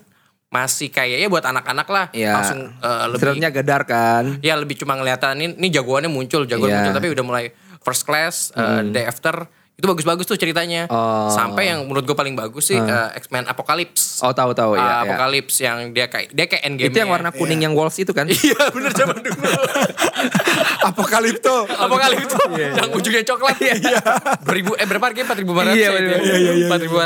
[0.52, 2.06] masih kayaknya buat anak-anak lah.
[2.12, 2.36] Iya.
[2.36, 4.36] Langsung eh, lebih Filmnya gedar kan.
[4.44, 6.76] Ya lebih cuma ngeliatan ini, ini jagoannya muncul, jagoan Iya.
[6.84, 7.44] muncul tapi udah mulai
[7.82, 9.48] first class, uh, day after
[9.82, 10.86] itu bagus-bagus tuh ceritanya.
[10.86, 11.26] Oh.
[11.26, 14.22] Sampai yang menurut gue paling bagus sih uh, X-Men Apocalypse.
[14.22, 14.86] Oh tahu tahu Uh, ya.
[14.86, 14.94] ya.
[15.02, 16.94] Apocalypse yang dia kayak dia kayak endgame.
[16.94, 18.30] Itu yang warna kuning yang Wolves itu kan?
[18.30, 19.42] Iya bener zaman dulu.
[20.88, 21.66] Apokalipto.
[21.66, 22.34] Apocalypse
[22.78, 23.58] yang ujungnya coklat.
[23.58, 23.98] Iya.
[24.46, 25.26] Beribu eh berapa harganya?
[25.26, 25.90] Empat ribu Iya, ya.
[25.98, 26.96] Iya, iya, Empat ribu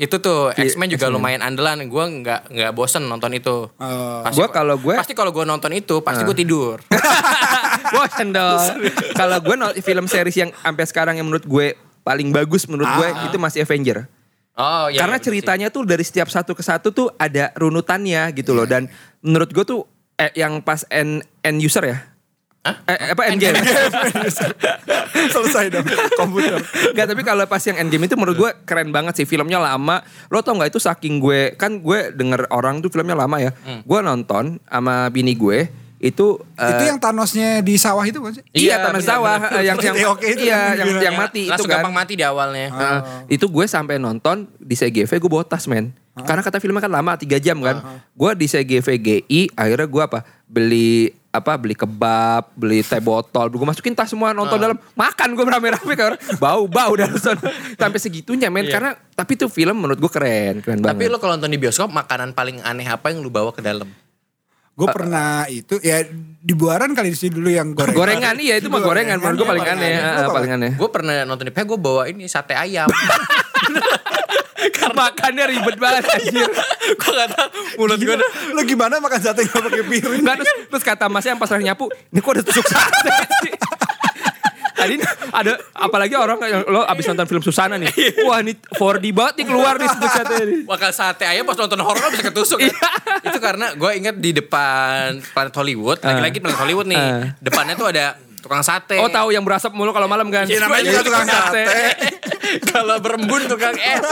[0.00, 1.84] Itu tuh Iya, X-Men juga lumayan andalan.
[1.92, 3.68] Gue nggak nggak bosen nonton itu.
[3.68, 4.24] Oh.
[4.24, 6.80] Pasti Gua kalau gue- pasti kalau gue nonton itu pasti gue tidur.
[7.92, 8.64] Bosen dong.
[9.12, 11.66] Kalau gue film series yang sampai sekarang yang menurut gue
[12.04, 14.06] paling bagus menurut gue itu masih Avenger.
[14.54, 15.02] Oh iya.
[15.02, 15.26] Karena iya, sih.
[15.26, 18.86] ceritanya tuh dari setiap satu ke satu tuh ada runutannya gitu loh dan
[19.18, 19.82] menurut gue tuh
[20.14, 21.98] eh, yang pas end, end user ya.
[22.64, 22.76] Hah?
[22.88, 23.60] Eh, apa endgame?
[25.34, 25.84] Selesai dong
[26.16, 26.64] komputer.
[26.96, 30.00] Gak tapi kalau pas yang endgame itu menurut gue keren banget sih filmnya lama.
[30.32, 33.52] Lo tau nggak itu saking gue kan gue denger orang tuh filmnya lama ya.
[33.84, 38.44] Gue nonton sama bini gue itu eh, itu yang Thanosnya di sawah itu kan sih?
[38.50, 39.56] Iya, Iya, bener, sawah bener.
[39.56, 41.80] eh, yang yang Oke, oke, itu iya yang yang, yang mati itu kan.
[41.80, 42.68] gampang mati di awalnya.
[42.68, 45.96] Nah, itu gue sampai nonton di CGV gue bawa tas men.
[46.14, 47.80] Karena kata filmnya kan lama 3 jam kan.
[48.12, 50.92] Gue di CGV GI akhirnya gue apa beli
[51.28, 55.92] apa beli kebab, beli teh botol, gue masukin tas semua nonton dalam makan gue rame-rame
[55.92, 57.10] kayak orang bau bau dan
[57.74, 61.10] sampai segitunya men karena tapi tuh film menurut gue keren keren Tapi banget.
[61.10, 63.90] lo kalau nonton di bioskop makanan paling aneh apa yang lu bawa ke dalam?
[64.74, 66.02] Gue pernah itu ya
[66.44, 67.94] di buaran kali di sini dulu yang gorengan.
[67.94, 70.34] gorengan iya itu mah gorengan menurut gue paling aneh, apa?
[70.34, 70.72] paling aneh.
[70.74, 72.90] Gue pernah nonton di gue bawa ini sate ayam.
[74.94, 76.46] Makannya ribet banget anjir.
[76.94, 78.30] gue gak tau mulut gue udah.
[78.54, 80.22] Lu gimana makan sate gak pakai piring?
[80.22, 83.10] Enggak terus, terus kata masnya yang pas lagi nyapu, ini kok ada tusuk sate
[83.46, 83.52] sih?
[84.84, 84.96] Tadi
[85.32, 87.88] ada apalagi orang yang lo abis nonton film Susana nih.
[88.28, 90.56] Wah ini 4D banget nih keluar nih tusuk sate nih.
[90.68, 92.72] Makan sate ayam pas nonton horor bisa ketusuk kan.
[93.24, 96.04] Itu karena gue inget di depan Planet Hollywood.
[96.04, 97.00] Lagi-lagi Planet Hollywood nih.
[97.00, 97.32] Ah.
[97.40, 99.00] Depannya tuh ada tukang sate.
[99.00, 100.44] Oh tahu yang berasap mulu kalau malam kan?
[100.44, 101.64] Ya, namanya juga tukang sate.
[102.68, 104.04] Kalau berembun tukang es.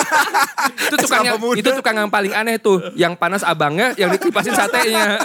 [0.89, 2.97] itu tukang yang, itu tukang yang paling aneh tuh.
[2.97, 5.21] Yang panas abangnya, yang dikelipasin satenya.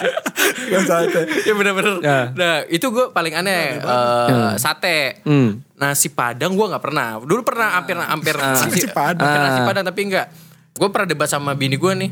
[0.72, 1.20] Yang sate.
[1.44, 1.94] ya bener-bener.
[2.00, 2.20] Ya.
[2.32, 3.78] Nah itu gue paling aneh.
[3.78, 5.22] eh, sate.
[5.22, 5.60] Hmm.
[5.76, 7.18] Nasi padang gue nggak pernah.
[7.18, 9.26] Dulu pernah hampir hampir Nasi Padang.
[9.26, 10.26] hampir nasi padang tapi enggak.
[10.72, 12.10] Gue pernah debat sama bini gue nih.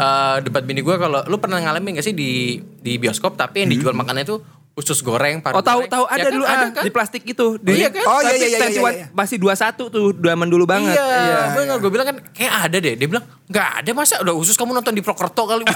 [0.00, 3.70] Eh, debat bini gue kalau lu pernah ngalamin gak sih di di bioskop tapi yang
[3.70, 4.40] dijual makannya itu
[4.72, 6.32] usus goreng, paru Oh tahu tahu Ya ada kan?
[6.32, 6.82] dulu ada ah, kan?
[6.88, 7.60] di plastik itu.
[7.60, 8.04] Di, Iya kan?
[8.06, 9.06] Oh, iya, tapi iya, iya, tensi iya, iya.
[9.12, 10.96] Masih 21 tuh, zaman dulu banget.
[10.96, 11.76] Iya, benar.
[11.84, 12.94] Gue bilang kan kayak ada deh.
[12.96, 15.66] Dia bilang nggak ada masa udah usus kamu nonton di Prokerto kali.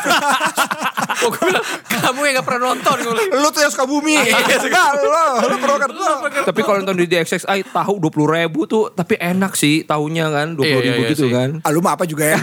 [1.27, 2.97] oh, gue bilang kamu yang nggak pernah nonton.
[3.03, 4.15] Gue bilang, Lu tuh yang suka bumi.
[4.23, 5.11] Enggak, lu.
[5.51, 6.07] Lu Purwokerto.
[6.47, 10.63] Tapi kalau nonton di DXXI tahu 20 ribu tuh tapi enak sih tahunya kan 20
[10.63, 11.35] Iya, iya, ribu iya gitu sih.
[11.35, 11.51] kan.
[11.67, 12.39] Ah, lu mah apa juga ya.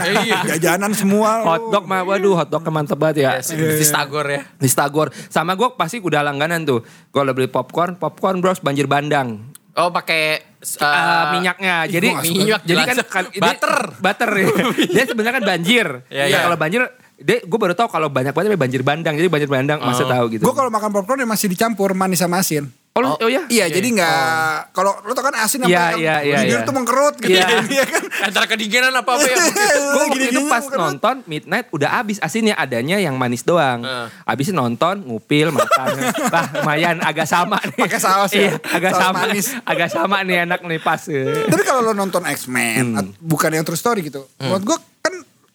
[0.56, 1.48] Jajanan semua.
[1.48, 3.32] Hotdog mah waduh hotdog mantep banget ya.
[3.40, 4.42] di Stagor ya.
[4.60, 5.16] Di Stagor.
[5.32, 6.84] Sama gue pasti udah langganan tuh.
[7.08, 9.48] Gue udah beli popcorn, popcorn bros banjir bandang.
[9.72, 11.88] Oh pakai uh, uh, minyaknya.
[11.88, 13.76] jadi minyak jadi kan, kan ini- Butter.
[13.98, 14.32] butter.
[14.36, 14.48] ya.
[15.00, 15.88] dia sebenarnya kan banjir.
[16.12, 16.40] Iya, Ya, iya.
[16.44, 16.82] kalau banjir
[17.22, 19.16] dia gue baru tahu kalau banyak banget banjir bandang.
[19.16, 20.44] Jadi banjir bandang masih tahu gitu.
[20.44, 22.68] Gue kalau makan popcorn ya masih dicampur manis sama asin.
[22.94, 23.42] Oh, lu- oh, ya?
[23.46, 26.62] Iya, jadi nggak kalau lo tau kan asin apa Iya, kan iya, iya, bibir iya.
[26.62, 27.48] tuh mengkerut gitu Iya.
[27.74, 28.04] Iya kan.
[28.22, 29.36] antara kedinginan apa apa ya?
[29.94, 33.82] Gue waktu itu pas nonton Midnight udah habis asinnya adanya yang manis doang.
[33.82, 34.08] Heeh.
[34.26, 35.88] Habis nonton ngupil makan.
[36.36, 37.80] Lah lumayan agak sama nih.
[37.80, 38.42] Pakai saus ya?
[38.42, 39.18] Iya, agak Saus sama.
[39.22, 39.46] manis.
[39.64, 41.02] Agak sama nih enak nih pas.
[41.02, 43.16] Tapi kalau lo nonton X-Men, Hmm.
[43.18, 44.28] bukan yang true story gitu.
[44.38, 45.14] Menurut gue kan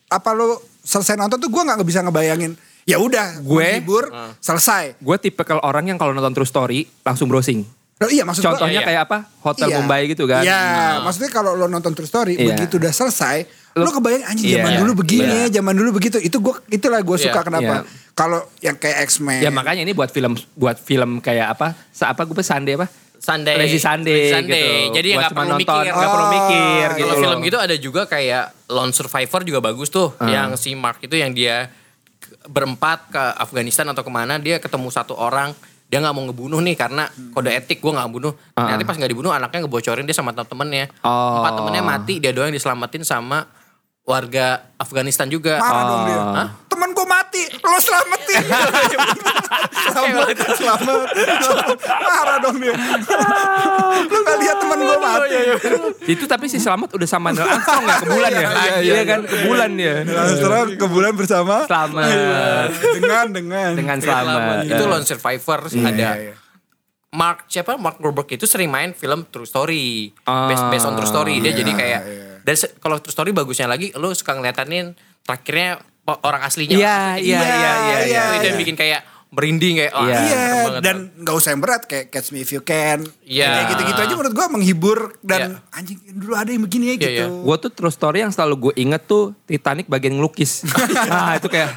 [0.09, 2.57] apa lo selesai nonton tuh gue nggak bisa ngebayangin.
[2.87, 4.95] Ya udah, Gue- menghibur, selesai.
[4.97, 7.67] Gue tipe kalau orang yang kalau nonton True Story langsung browsing.
[7.97, 8.89] Loh, iya maksud gua- Contohnya Iya, iya.
[8.93, 9.19] kayak apa?
[9.43, 9.77] Hotel Iya.
[9.81, 10.45] Mumbai gitu kan.
[10.45, 10.61] Iya,
[11.01, 12.55] maksudnya kalau lo nonton True Story, Iya.
[12.55, 14.57] begitu udah selesai, lo, Lo- kebayang anjing Iya.
[14.61, 15.43] zaman dulu begini Iya.
[15.43, 16.21] ya, zaman dulu begitu.
[16.21, 17.83] Itu gua itulah gue suka kenapa.
[17.83, 17.89] Iya.
[18.13, 19.41] Kalau yang kayak X-Men.
[19.41, 21.73] Ya makanya ini buat film buat film kayak apa?
[21.91, 22.87] Sa apa gue Sunday apa?
[23.17, 23.57] Sunday.
[23.59, 24.63] Lazy Sunday, Lazy Sunday.
[24.87, 24.95] gitu.
[24.95, 25.91] Jadi nggak perlu nonton, mikir.
[25.91, 26.89] nggak perlu Oh, mikir iya.
[26.95, 27.03] gitu.
[27.03, 30.13] Kalau film gitu ada juga kayak Lone Survivor juga bagus tuh.
[30.17, 30.29] Ah.
[30.29, 31.73] Yang si Mark itu yang dia
[32.47, 35.53] berempat ke Afghanistan atau ke mana dia ketemu satu orang
[35.87, 38.35] dia nggak mau ngebunuh nih karena kode etik gue nggak bunuh.
[38.59, 38.75] Ah.
[38.75, 40.91] Nanti pas nggak dibunuh anaknya ngebocorin dia sama temen-temennya.
[41.07, 41.43] Oh.
[41.43, 43.47] Empat temennya mati dia doang yang diselamatin sama
[44.03, 45.63] warga Afghanistan juga.
[45.63, 46.19] Marah dong dia.
[46.19, 46.35] Oh.
[46.35, 46.49] Hah?
[46.67, 46.86] Temen gue
[47.37, 48.43] mati, lo selamatin.
[49.87, 51.77] selamat, selamat, selamat.
[51.87, 52.75] Marah dong dia.
[54.03, 55.37] lo gak lihat temen gue mati.
[56.07, 58.41] Itu tapi si Selamat udah sama Neil Armstrong ya ke bulan ya.
[58.41, 59.03] Iya, iya, Iya iya.
[59.05, 59.95] kan ke bulan ya.
[60.33, 61.55] Sekarang ke bulan bersama.
[61.65, 62.07] Selamat.
[62.95, 63.71] Dengan, dengan.
[63.77, 64.57] Dengan selamat.
[64.67, 66.35] Itu Lone Survivor Iya, ada iya, iya.
[67.17, 70.51] Mark siapa Mark Wahlberg itu sering main film True Story Ah.
[70.51, 72.25] based, based on True Story dia Iya, jadi kayak iya.
[72.43, 74.93] dan kalau True Story bagusnya lagi lu suka ngeliatanin
[75.25, 78.63] terakhirnya orang aslinya Iya, orang aslinya iya, iya, iya, itu iya, yang iya.
[78.63, 80.19] bikin kayak merinding kayak oh, Iya.
[80.23, 80.45] Iya,
[80.81, 83.05] dan gak usah yang berat kayak Catch Me If You Can.
[83.27, 83.51] Iya.
[83.53, 85.77] Kayak gitu-gitu aja menurut gue menghibur dan Iya.
[85.77, 87.11] anjing dulu ada yang begini ya Iya, gitu.
[87.11, 87.27] iya.
[87.43, 90.63] Gue tuh true story yang selalu gue inget tuh Titanic bagian ngelukis.
[91.11, 91.69] nah itu kayak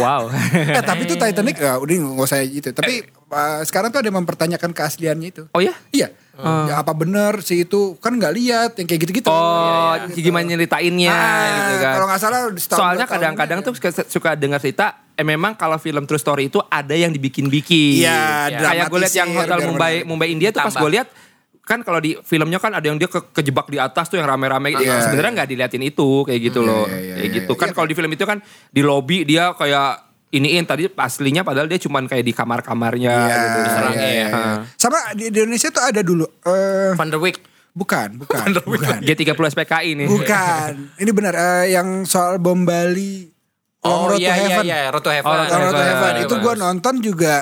[0.00, 0.32] wow.
[0.56, 2.72] Eh tapi itu Titanic ya udah gak usah gitu.
[2.72, 5.42] Tapi uh, sekarang tuh ada yang mempertanyakan keasliannya itu.
[5.52, 5.76] oh ya?
[5.92, 6.08] Iya.
[6.34, 9.30] Ya, apa bener sih itu kan nggak lihat yang kayak gitu-gitu.
[9.30, 10.18] Oh, Iya, iya.
[10.18, 11.92] gimana nyeritainnya Ah, gitu kan.
[11.94, 16.02] Kalau nggak salah setahun, Soalnya kadang-kadang tuh suka, suka dengar cerita eh memang kalau film
[16.04, 18.02] true story itu ada yang dibikin-bikin.
[18.02, 19.94] Iya, Kayak gue lihat yang Hotel Mumbai.
[20.02, 21.06] Mumbai India tuh pas gue lihat
[21.62, 24.74] kan kalau di filmnya kan ada yang dia ke, kejebak di atas tuh yang rame-rame
[24.74, 24.84] gitu.
[24.84, 26.84] Iya, Sebenarnya nggak diliatin itu kayak gitu Iya, loh.
[26.84, 27.52] iya, iya, kayak iya, gitu.
[27.54, 27.60] iya.
[27.62, 31.78] Kan kalau di film itu kan di lobby dia kayak iniin tadi aslinya padahal dia
[31.78, 33.58] cuman kayak di kamar-kamarnya Iya, gitu.
[33.60, 33.90] ya.
[33.92, 34.26] iya, iya.
[34.74, 36.26] Sama di, di Indonesia tuh ada dulu.
[36.42, 37.38] eh Van der Wijk
[37.72, 38.98] bukan, bukan, bukan.
[39.00, 40.06] G30 SPKI nih.
[40.06, 40.70] Bukan.
[40.96, 43.30] Ini benar eh, yang soal bom Bali.
[43.80, 44.64] oh Road to iya iya Heaven.
[44.64, 45.92] iya Road to Heaven Oh, Road to Long Road to Heaven.
[45.92, 46.12] Heaven.
[46.14, 47.34] Iya, Itu gue nonton juga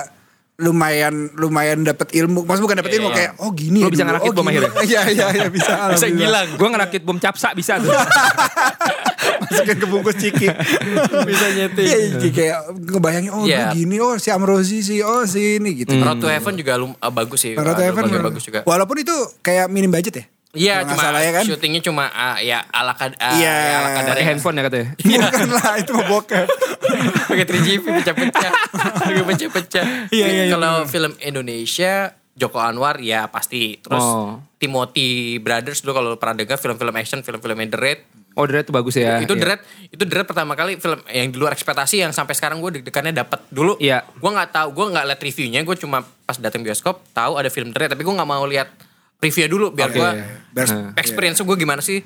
[0.55, 2.43] lumayan lumayan dapat ilmu.
[2.43, 3.17] Maksudnya bukan dapat Iya, ilmu iya.
[3.17, 4.09] kayak oh gini Lo ya bisa dulu.
[4.11, 4.71] ngerakit oh, bom akhirnya?
[4.85, 5.71] Iya iya iya bisa.
[5.71, 6.13] bisa alhamdulillah.
[6.13, 7.89] gilang Gue ngerakit bom capsa bisa tuh.
[9.45, 10.47] Masukin ke bungkus ciki.
[11.27, 12.57] bisa nyeting Iya iya, kayak
[12.89, 13.69] ngebayangin oh Iya.
[13.69, 15.93] dulu gini oh si Amrozi sih oh si ini gitu.
[15.95, 19.13] Road to Heaven juga lum- ah, bagus sih Road to Heaven bagus juga Walaupun itu
[19.39, 20.25] kayak minim budget ya.
[20.53, 21.43] Iya cuma salah ya kan?
[21.43, 23.49] syutingnya cuma ah, ya ala kad ah, Iya.
[23.49, 24.87] ya ala kadar Dari handphone ya katanya.
[24.95, 26.45] Bukan lah itu mah bokep.
[27.29, 28.51] pakai 3GP pecah-pecah
[28.99, 31.93] pakai pecah-pecah Iya, iya, iya, kalau film Indonesia
[32.33, 34.37] Joko Anwar ya pasti terus Oh.
[34.55, 37.99] Timothy Brothers dulu kalau pernah dengar film-film action film-film The Raid
[38.33, 39.19] Oh, Dread itu bagus ya.
[39.19, 39.39] itu Iya.
[39.39, 42.57] The Raid itu The Raid pertama kali film yang di luar ekspektasi yang sampai sekarang
[42.57, 44.01] gue deg-degannya dapat dulu Iya.
[44.03, 47.69] gue nggak tahu gue nggak liat reviewnya gue cuma pas datang bioskop tahu ada film
[47.69, 48.73] Raid tapi gue nggak mau lihat
[49.17, 49.97] reviewnya dulu biar Oke.
[49.97, 50.09] gue
[50.55, 50.93] Nah.
[50.95, 52.01] experience gue gimana sih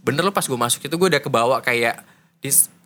[0.00, 2.00] bener lo pas gue masuk itu gue udah kebawa kayak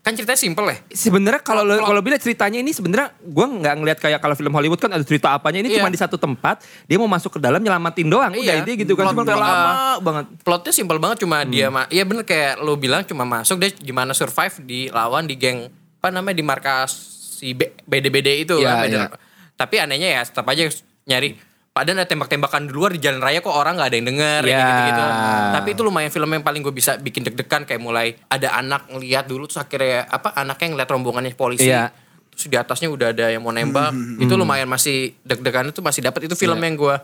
[0.05, 4.21] kan ceritanya simple ya Sebenarnya kalau kalau bila ceritanya ini sebenarnya gue nggak ngelihat kayak
[4.21, 5.81] kalau film Hollywood kan ada cerita apanya ini Iya.
[5.81, 8.61] cuma di satu tempat dia mau masuk ke dalam nyelamatin doang udah Iya.
[8.61, 11.49] intinya gitu kan cuma Plot- uh, lama banget plotnya simpel banget cuma Hmm.
[11.49, 15.73] dia iya bener kayak lo bilang cuma masuk dia gimana survive di lawan di geng
[15.73, 16.93] apa namanya di markas
[17.40, 19.09] si BD-BD itu Iya, kan, iya.
[19.57, 20.69] tapi anehnya ya tetap aja
[21.05, 21.40] nyari
[21.74, 24.48] padahal ada tembak-tembakan di luar di jalan raya kok orang nggak ada yang denger Iya.
[24.48, 25.04] kayak gitu-gitu
[25.50, 29.26] tapi itu lumayan film yang paling gue bisa bikin deg-degan kayak mulai ada anak ngeliat
[29.26, 31.90] dulu terus akhirnya apa anaknya ngeliat rombongannya polisi Iya.
[32.30, 36.24] terus di atasnya udah ada yang mau nembak itu lumayan masih deg-degan itu masih dapat
[36.24, 36.64] itu film Iya.
[36.64, 36.96] yang gue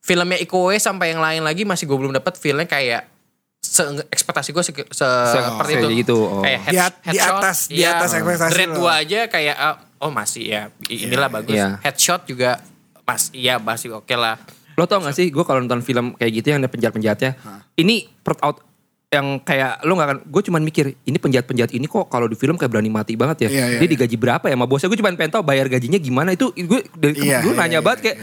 [0.00, 3.04] filmnya Iko Uwais sampai yang lain lagi masih gue belum dapat filmnya kayak
[3.60, 6.40] se ekspektasi gue se, se- seperti itu gitu, oh.
[6.40, 8.00] kayak Di at- di atas- di iya.
[8.00, 8.72] atas ekspektasi Dread.
[8.72, 11.76] 2 aja kayak ah, oh masih ya inilah bagus Iya.
[11.78, 12.64] headshot juga
[13.10, 14.38] mas iya masih oke lah
[14.78, 17.30] lo tau gak sih gue kalau nonton film kayak gitu yang ada penjahat penjahatnya
[17.74, 18.62] ini per out
[19.10, 22.38] yang kayak lo gak akan gue cuman mikir ini penjahat penjahat ini kok kalau di
[22.38, 23.92] film kayak berani mati banget ya Iya, iya, dia iya.
[23.92, 27.18] digaji berapa ya sama bosnya gue cuman pengen tau bayar gajinya gimana itu gue dari
[27.18, 28.16] Iya, gue iya, nanya iya, banget kayak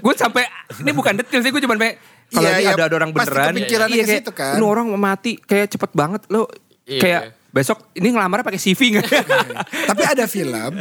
[0.00, 0.42] gue sampai
[0.80, 1.96] ini bukan detail sih gue cuman pengen
[2.30, 2.72] Kalau Iya, ini iya.
[2.78, 3.54] ada ada orang Pasti beneran.
[3.58, 4.54] iya, ke kayak, situ kan.
[4.54, 6.46] Ini orang mau mati kayak cepet banget lo.
[6.86, 7.00] Iya.
[7.02, 9.06] Kayak besok ini ngelamarnya pakai CV nggak?
[9.90, 10.72] Tapi ada film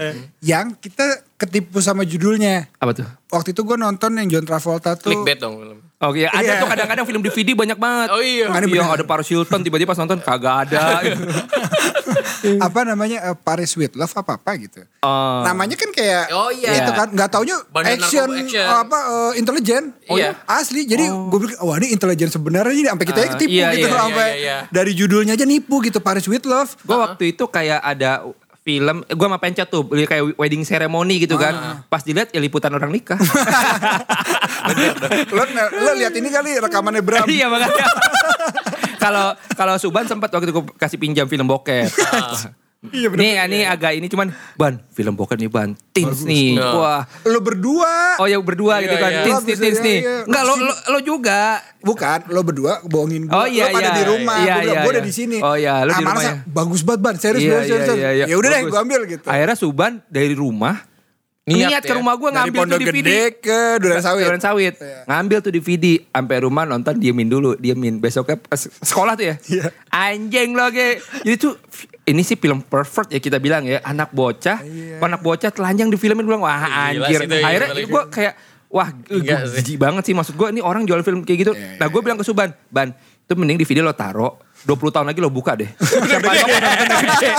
[0.45, 2.69] yang kita ketipu sama judulnya.
[2.77, 3.09] Apa tuh?
[3.33, 5.09] Waktu itu gue nonton yang John Travolta tuh.
[5.09, 5.79] Clickbait dong film.
[5.99, 6.63] Oke, ada Iya.
[6.63, 8.07] tuh kadang-kadang film DVD banyak banget.
[8.07, 8.47] Oh iya.
[8.47, 11.03] Makanya Iya, ada Paris Hilton tiba-tiba pas nonton kagak ada.
[12.63, 14.79] apa namanya eh, Paris with Love apa apa gitu.
[15.03, 15.43] Oh.
[15.43, 16.71] Namanya kan kayak Oh, iya.
[16.79, 18.63] itu kan nggak taunya Bandar action, action.
[18.63, 19.91] apa eh, intelijen.
[20.07, 20.39] Oh, iya.
[20.45, 20.87] Asli.
[20.87, 23.83] Jadi gue pikir wah ini intelijen sebenarnya ini sampai kita Ah, ketipu iya, gitu iya,
[23.83, 24.57] loh, iya, sampai iya, iya.
[24.71, 26.79] dari judulnya aja nipu gitu Paris with Love.
[26.79, 28.23] Gue waktu itu kayak ada
[28.69, 31.81] film, gue sama Pencet tuh, beli kayak wedding ceremony gitu kan.
[31.89, 33.17] Pas dilihat ya liputan orang nikah.
[35.33, 37.25] lo, lo lihat ini kali rekamannya Bram.
[37.25, 37.89] Iya makanya.
[38.99, 41.87] Kalau kalau Suban sempat waktu itu kasih pinjam film bokep.
[42.79, 43.19] Iya bener.
[43.19, 46.55] Nih, ini agak ini cuman ban film bokep nih ban teens nih.
[46.55, 46.79] Nah.
[46.79, 47.01] Wah.
[47.27, 48.15] Lo berdua.
[48.23, 49.11] Oh ya berdua Iya, gitu kan.
[49.11, 49.23] iya.
[49.27, 49.97] Teens, teens, teens iya, nih.
[49.99, 50.15] iya.
[50.23, 51.59] Enggak lo, lo lo juga.
[51.83, 53.35] Bukan, lo berdua bohongin gue.
[53.35, 53.91] Oh, iya, lo iya.
[53.91, 54.39] di rumah.
[54.39, 55.09] Iya, gue iya, gue udah iya.
[55.11, 55.37] di sini.
[55.43, 56.55] Oh, iya, lo di Ah, malasnya, rumahnya.
[56.55, 57.99] Bagus banget ban, serius, Iya, serius, iya, serius.
[57.99, 58.25] iya, iya.
[58.31, 59.27] Ya udah deh, gue ambil gitu.
[59.27, 60.75] Akhirnya Suban dari rumah
[61.49, 61.97] Niat niat, ke ya.
[61.97, 63.07] rumah gue Dari ngambil tuh DVD.
[63.09, 64.25] Gede ke Duren Sawit.
[64.29, 64.75] Duren Sawit.
[64.77, 64.99] Iya.
[65.09, 65.85] Ngambil tuh DVD.
[66.13, 67.57] Sampai rumah nonton diemin dulu.
[67.57, 67.97] Diemin.
[67.97, 69.35] Besoknya pas sekolah tuh ya.
[69.49, 69.65] Iya.
[69.89, 71.01] Anjing lo kayak.
[71.25, 71.53] Jadi tuh
[72.05, 73.81] ini sih film perfect ya kita bilang ya.
[73.81, 74.61] Anak bocah.
[74.61, 75.01] Iya.
[75.01, 77.25] Anak bocah telanjang di filmin bilang wah anjir.
[77.25, 78.33] itu, iya, Akhirnya gue kayak
[78.69, 79.65] wah sih.
[79.65, 80.13] jijik banget sih.
[80.13, 81.53] Maksud gue ini orang jual film kayak gitu.
[81.57, 82.53] Iya, nah gue bilang ke Suban.
[82.69, 82.93] Ban
[83.29, 84.41] itu mending di video lo taro.
[84.65, 85.69] 20 tahun lagi lo buka deh.
[85.79, 87.31] Siapa tahu gede.